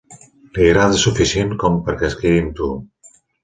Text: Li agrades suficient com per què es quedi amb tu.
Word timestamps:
Li 0.57 0.63
agrades 0.69 1.03
suficient 1.09 1.53
com 1.67 1.79
per 1.91 1.97
què 2.03 2.11
es 2.11 2.19
quedi 2.25 2.43
amb 2.47 2.61
tu. 2.63 2.75